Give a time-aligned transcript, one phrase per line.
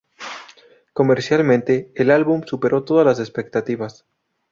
[0.93, 4.07] Comercialmente, el álbum superó todas las expectativas.